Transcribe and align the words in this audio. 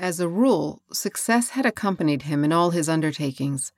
As 0.00 0.18
a 0.18 0.30
rule, 0.30 0.80
success 0.90 1.50
had 1.50 1.66
accompanied 1.66 2.22
him 2.22 2.42
in 2.42 2.52
all 2.54 2.70
his 2.70 2.88
undertakings. 2.88 3.74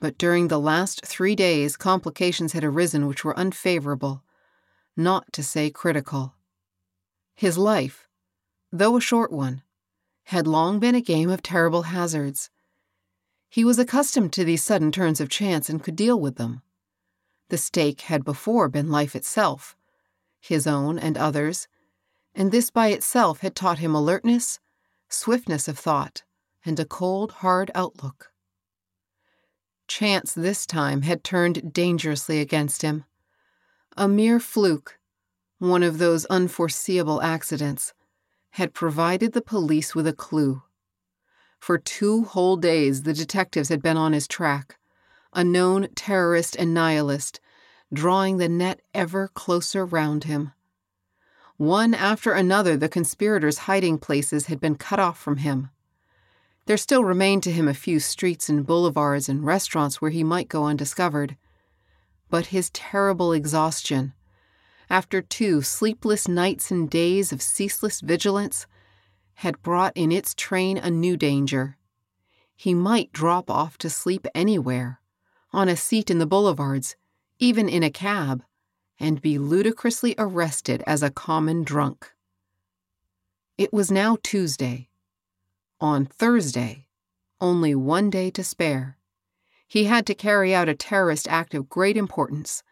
But 0.00 0.18
during 0.18 0.48
the 0.48 0.58
last 0.58 1.06
three 1.06 1.36
days, 1.36 1.76
complications 1.76 2.54
had 2.54 2.64
arisen 2.64 3.06
which 3.06 3.24
were 3.24 3.38
unfavorable, 3.38 4.24
not 4.96 5.32
to 5.34 5.44
say 5.44 5.70
critical. 5.70 6.34
His 7.36 7.56
life, 7.56 8.08
though 8.72 8.96
a 8.96 9.00
short 9.00 9.30
one, 9.30 9.62
had 10.24 10.48
long 10.48 10.80
been 10.80 10.96
a 10.96 11.00
game 11.00 11.30
of 11.30 11.40
terrible 11.40 11.82
hazards. 11.82 12.50
He 13.48 13.64
was 13.64 13.78
accustomed 13.78 14.32
to 14.32 14.44
these 14.44 14.64
sudden 14.64 14.90
turns 14.90 15.20
of 15.20 15.28
chance 15.28 15.70
and 15.70 15.84
could 15.84 15.94
deal 15.94 16.18
with 16.18 16.34
them. 16.34 16.62
The 17.48 17.58
stake 17.58 18.00
had 18.00 18.24
before 18.24 18.68
been 18.68 18.90
life 18.90 19.14
itself, 19.14 19.76
his 20.40 20.66
own 20.66 20.98
and 20.98 21.16
others, 21.16 21.68
and 22.34 22.50
this 22.50 22.70
by 22.70 22.88
itself 22.88 23.38
had 23.38 23.54
taught 23.54 23.78
him 23.78 23.94
alertness, 23.94 24.58
swiftness 25.08 25.68
of 25.68 25.78
thought, 25.78 26.22
and 26.64 26.78
a 26.78 26.84
cold, 26.84 27.32
hard 27.32 27.70
outlook. 27.74 28.32
Chance 29.86 30.34
this 30.34 30.66
time 30.66 31.02
had 31.02 31.24
turned 31.24 31.72
dangerously 31.72 32.40
against 32.40 32.82
him. 32.82 33.04
A 33.96 34.06
mere 34.06 34.38
fluke, 34.38 34.98
one 35.58 35.82
of 35.82 35.98
those 35.98 36.26
unforeseeable 36.26 37.22
accidents, 37.22 37.94
had 38.52 38.74
provided 38.74 39.32
the 39.32 39.42
police 39.42 39.94
with 39.94 40.06
a 40.06 40.12
clue. 40.12 40.62
For 41.58 41.78
two 41.78 42.24
whole 42.24 42.56
days, 42.56 43.02
the 43.02 43.14
detectives 43.14 43.68
had 43.68 43.82
been 43.82 43.96
on 43.96 44.12
his 44.12 44.28
track, 44.28 44.78
a 45.32 45.42
known 45.42 45.88
terrorist 45.94 46.54
and 46.56 46.72
nihilist, 46.72 47.40
drawing 47.92 48.36
the 48.36 48.48
net 48.48 48.80
ever 48.94 49.28
closer 49.28 49.84
round 49.84 50.24
him. 50.24 50.52
One 51.58 51.92
after 51.92 52.34
another, 52.34 52.76
the 52.76 52.88
conspirators' 52.88 53.58
hiding 53.58 53.98
places 53.98 54.46
had 54.46 54.60
been 54.60 54.76
cut 54.76 55.00
off 55.00 55.18
from 55.18 55.38
him. 55.38 55.70
There 56.66 56.76
still 56.76 57.02
remained 57.02 57.42
to 57.42 57.52
him 57.52 57.66
a 57.66 57.74
few 57.74 57.98
streets 57.98 58.48
and 58.48 58.64
boulevards 58.64 59.28
and 59.28 59.44
restaurants 59.44 60.00
where 60.00 60.12
he 60.12 60.22
might 60.22 60.48
go 60.48 60.66
undiscovered. 60.66 61.36
But 62.30 62.46
his 62.46 62.70
terrible 62.70 63.32
exhaustion, 63.32 64.12
after 64.88 65.20
two 65.20 65.60
sleepless 65.62 66.28
nights 66.28 66.70
and 66.70 66.88
days 66.88 67.32
of 67.32 67.42
ceaseless 67.42 68.02
vigilance, 68.02 68.68
had 69.34 69.60
brought 69.60 69.96
in 69.96 70.12
its 70.12 70.34
train 70.34 70.78
a 70.78 70.92
new 70.92 71.16
danger. 71.16 71.76
He 72.54 72.72
might 72.72 73.12
drop 73.12 73.50
off 73.50 73.76
to 73.78 73.90
sleep 73.90 74.28
anywhere, 74.32 75.00
on 75.52 75.68
a 75.68 75.74
seat 75.74 76.08
in 76.08 76.20
the 76.20 76.26
boulevards, 76.26 76.94
even 77.40 77.68
in 77.68 77.82
a 77.82 77.90
cab 77.90 78.44
and 79.00 79.20
be 79.20 79.38
ludicrously 79.38 80.14
arrested 80.18 80.82
as 80.86 81.02
a 81.02 81.10
common 81.10 81.62
drunk. 81.62 82.12
It 83.56 83.72
was 83.72 83.90
now 83.90 84.16
Tuesday. 84.22 84.88
On 85.80 86.06
Thursday, 86.06 86.86
only 87.40 87.74
one 87.74 88.10
day 88.10 88.30
to 88.30 88.42
spare, 88.42 88.96
he 89.66 89.84
had 89.84 90.06
to 90.06 90.14
carry 90.14 90.54
out 90.54 90.68
a 90.68 90.74
terrorist 90.74 91.28
act 91.28 91.54
of 91.54 91.68
great 91.68 91.96
importance. 91.96 92.62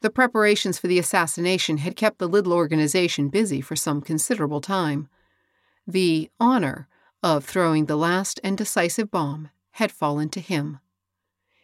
The 0.00 0.10
preparations 0.10 0.78
for 0.78 0.86
the 0.86 0.98
assassination 0.98 1.78
had 1.78 1.96
kept 1.96 2.18
the 2.18 2.28
little 2.28 2.52
organization 2.52 3.28
busy 3.28 3.60
for 3.60 3.74
some 3.74 4.00
considerable 4.00 4.60
time. 4.60 5.08
The 5.86 6.30
honor 6.38 6.86
of 7.22 7.44
throwing 7.44 7.86
the 7.86 7.96
last 7.96 8.38
and 8.44 8.56
decisive 8.56 9.10
bomb 9.10 9.50
had 9.72 9.90
fallen 9.90 10.28
to 10.30 10.40
him. 10.40 10.78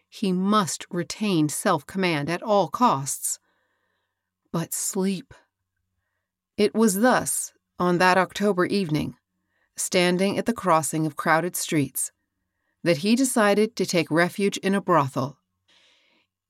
He 0.09 0.33
must 0.33 0.87
retain 0.91 1.49
self 1.49 1.87
command 1.87 2.31
at 2.31 2.43
all 2.43 2.69
costs 2.69 3.39
but 4.55 4.73
sleep. 4.73 5.35
It 6.57 6.77
was 6.77 7.01
thus, 7.01 7.53
on 7.77 7.99
that 7.99 8.17
October 8.17 8.67
evening, 8.67 9.17
standing 9.75 10.39
at 10.39 10.47
the 10.47 10.53
crossing 10.53 11.07
of 11.07 11.17
crowded 11.17 11.57
streets, 11.57 12.13
that 12.85 12.99
he 12.99 13.17
decided 13.17 13.75
to 13.75 13.85
take 13.85 14.09
refuge 14.13 14.57
in 14.59 14.73
a 14.73 14.81
brothel. 14.81 15.39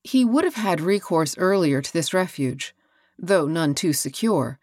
He 0.03 0.23
would 0.23 0.45
have 0.45 0.57
had 0.57 0.83
recourse 0.83 1.39
earlier 1.39 1.81
to 1.81 1.93
this 1.95 2.13
refuge, 2.13 2.75
though 3.19 3.47
none 3.47 3.75
too 3.75 3.95
secure, 3.95 4.59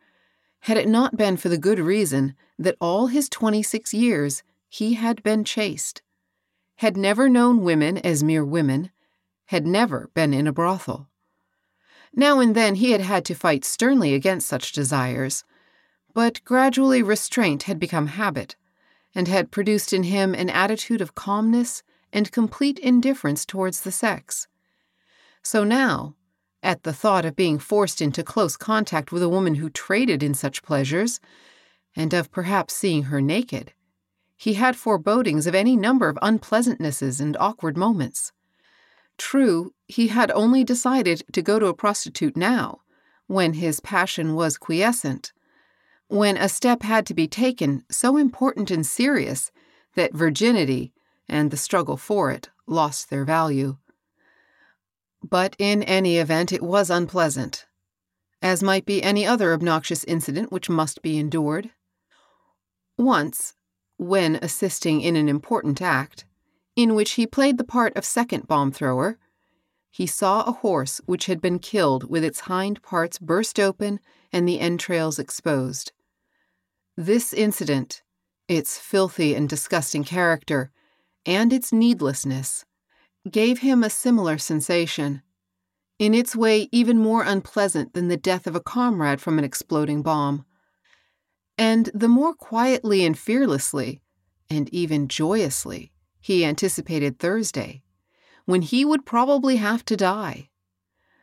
had 0.60 0.78
it 0.78 0.88
not 0.88 1.18
been 1.18 1.36
for 1.36 1.50
the 1.50 1.58
good 1.58 1.80
reason 1.80 2.36
that 2.60 2.78
all 2.80 3.08
his 3.08 3.28
twenty 3.28 3.64
six 3.64 3.92
years 3.92 4.44
he 4.70 4.94
had 4.94 5.24
been 5.24 5.44
chaste, 5.44 6.04
had 6.76 6.96
never 6.96 7.28
known 7.28 7.64
women 7.64 7.98
as 7.98 8.24
mere 8.24 8.46
women, 8.46 8.92
had 9.46 9.66
never 9.66 10.12
been 10.14 10.32
in 10.32 10.46
a 10.46 10.54
brothel. 10.54 11.08
Now 12.14 12.40
and 12.40 12.56
then 12.56 12.76
he 12.76 12.92
had 12.92 13.02
had 13.02 13.24
to 13.26 13.36
fight 13.36 13.64
sternly 13.64 14.14
against 14.14 14.48
such 14.48 14.74
desires, 14.74 15.44
but 16.14 16.44
gradually 16.44 17.02
restraint 17.02 17.64
had 17.64 17.80
become 17.80 18.08
habit, 18.08 18.56
and 19.16 19.28
had 19.28 19.52
produced 19.52 19.94
in 19.94 20.04
him 20.04 20.34
an 20.34 20.50
attitude 20.50 21.02
of 21.02 21.16
calmness 21.16 21.84
and 22.12 22.32
complete 22.32 22.80
indifference 22.80 23.46
towards 23.46 23.82
the 23.82 23.92
sex. 23.92 24.48
So 25.42 25.64
now, 25.64 26.16
at 26.62 26.84
the 26.84 26.94
thought 26.94 27.26
of 27.26 27.36
being 27.36 27.58
forced 27.58 28.02
into 28.02 28.24
close 28.24 28.58
contact 28.58 29.12
with 29.12 29.24
a 29.24 29.30
woman 29.30 29.56
who 29.56 29.70
traded 29.70 30.22
in 30.22 30.34
such 30.34 30.64
pleasures, 30.64 31.20
and 31.96 32.14
of 32.14 32.32
perhaps 32.32 32.74
seeing 32.74 33.04
her 33.04 33.22
naked, 33.22 33.74
he 34.36 34.56
had 34.56 34.76
forebodings 34.76 35.48
of 35.48 35.56
any 35.56 35.76
number 35.76 36.10
of 36.10 36.18
unpleasantnesses 36.22 37.22
and 37.22 37.38
awkward 37.40 37.78
moments. 37.78 38.32
True, 39.22 39.72
he 39.88 40.08
had 40.08 40.32
only 40.32 40.64
decided 40.64 41.22
to 41.32 41.44
go 41.44 41.60
to 41.60 41.68
a 41.68 41.76
prostitute 41.76 42.36
now, 42.36 42.82
when 43.28 43.54
his 43.54 43.80
passion 43.80 44.34
was 44.34 44.58
quiescent, 44.58 45.32
when 46.08 46.36
a 46.38 46.50
step 46.50 46.82
had 46.82 47.06
to 47.06 47.14
be 47.14 47.28
taken 47.28 47.86
so 47.92 48.18
important 48.18 48.72
and 48.72 48.84
serious 48.84 49.52
that 49.94 50.16
virginity 50.16 50.92
and 51.30 51.52
the 51.52 51.56
struggle 51.56 51.98
for 51.98 52.32
it 52.32 52.50
lost 52.66 53.12
their 53.12 53.24
value. 53.24 53.78
But 55.24 55.56
in 55.60 55.84
any 55.84 56.18
event, 56.18 56.52
it 56.52 56.64
was 56.64 56.90
unpleasant, 56.90 57.68
as 58.42 58.64
might 58.64 58.88
be 58.88 59.04
any 59.04 59.24
other 59.24 59.54
obnoxious 59.54 60.04
incident 60.06 60.52
which 60.52 60.68
must 60.68 61.04
be 61.04 61.20
endured. 61.20 61.70
Once, 62.98 63.54
when 63.98 64.38
assisting 64.38 65.00
in 65.00 65.16
an 65.16 65.30
important 65.30 65.80
act, 65.80 66.26
in 66.76 66.96
which 66.96 67.12
he 67.12 67.28
played 67.28 67.58
the 67.58 67.64
part 67.64 67.96
of 67.96 68.06
second 68.06 68.48
bomb 68.48 68.72
thrower, 68.72 69.18
he 69.90 70.08
saw 70.08 70.44
a 70.44 70.54
horse 70.54 71.02
which 71.06 71.26
had 71.26 71.42
been 71.42 71.60
killed 71.60 72.10
with 72.10 72.24
its 72.24 72.42
hind 72.42 72.82
parts 72.82 73.20
burst 73.20 73.60
open 73.60 74.00
and 74.32 74.48
the 74.48 74.60
entrails 74.60 75.20
exposed. 75.20 75.92
This 76.96 77.34
incident, 77.34 78.02
its 78.48 78.78
filthy 78.78 79.36
and 79.36 79.50
disgusting 79.50 80.04
character, 80.04 80.72
and 81.26 81.52
its 81.52 81.74
needlessness, 81.74 82.66
gave 83.30 83.60
him 83.60 83.84
a 83.84 83.90
similar 83.90 84.38
sensation, 84.38 85.22
in 86.00 86.14
its 86.14 86.36
way 86.36 86.68
even 86.72 86.98
more 86.98 87.24
unpleasant 87.24 87.94
than 87.94 88.08
the 88.08 88.18
death 88.18 88.48
of 88.48 88.56
a 88.56 88.62
comrade 88.62 89.22
from 89.22 89.38
an 89.38 89.44
exploding 89.44 90.02
bomb. 90.02 90.46
And 91.58 91.92
the 91.94 92.08
more 92.08 92.34
quietly 92.34 93.06
and 93.06 93.18
fearlessly, 93.18 94.02
and 94.50 94.68
even 94.70 95.08
joyously, 95.08 95.92
he 96.22 96.46
anticipated 96.46 97.20
Thursday, 97.20 97.84
when 98.46 98.62
he 98.62 98.86
would 98.86 99.06
probably 99.06 99.58
have 99.58 99.84
to 99.86 99.98
die. 99.98 100.50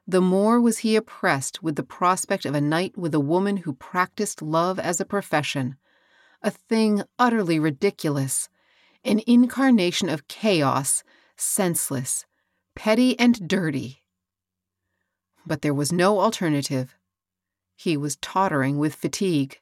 The 0.07 0.21
more 0.21 0.61
was 0.61 0.79
he 0.79 0.97
oppressed 0.97 1.63
with 1.63 1.77
the 1.77 1.83
prospect 1.83 2.45
of 2.45 2.55
a 2.55 2.61
night 2.61 2.97
with 2.97 3.15
a 3.15 3.21
woman 3.21 3.59
who 3.59 3.73
practiced 3.73 4.43
love 4.43 4.79
as 4.79 5.01
a 5.01 5.05
profession, 5.05 5.77
a 6.43 6.51
thing 6.51 7.03
utterly 7.19 7.59
ridiculous, 7.59 8.49
an 9.05 9.21
incarnation 9.27 10.09
of 10.09 10.27
chaos, 10.29 11.05
senseless, 11.37 12.27
petty, 12.75 13.19
and 13.19 13.47
dirty. 13.47 14.03
But 15.47 15.63
there 15.63 15.75
was 15.75 15.93
no 15.93 16.21
alternative. 16.21 16.95
He 17.77 17.97
was 17.97 18.17
tottering 18.17 18.79
with 18.79 18.95
fatigue. 18.95 19.61